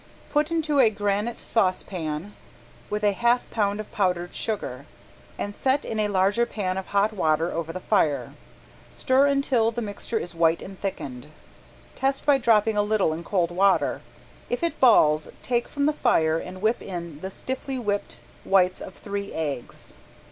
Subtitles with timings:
[0.31, 2.33] Put into a granite saucepan
[2.89, 4.87] with a half pound of powdered sugar,
[5.37, 8.33] and set in a larger pan of hot water over the fire.
[8.89, 11.27] Stir until the mixture is white and thickened.
[11.93, 14.01] Test by dropping a little in cold water.
[14.49, 18.95] If it "balls," take from the fire and whip in the stiffly whipped whites of
[18.95, 19.93] three eggs.